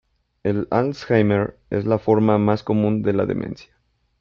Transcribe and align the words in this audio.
El 0.41 0.67
alzheimer 0.71 1.59
es 1.69 1.85
la 1.85 1.99
forma 1.99 2.39
más 2.39 2.63
común 2.63 3.03
de 3.03 3.13
la 3.13 3.27
demencia. 3.27 3.75